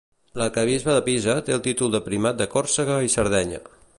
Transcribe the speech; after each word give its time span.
L'arquebisbe 0.41 0.95
de 0.95 1.01
Pisa 1.07 1.35
té 1.49 1.55
el 1.57 1.61
títol 1.69 1.93
de 1.97 2.03
Primat 2.09 2.41
de 2.41 2.49
Còrsega 2.57 2.99
i 3.11 3.15
Sardenya. 3.17 3.63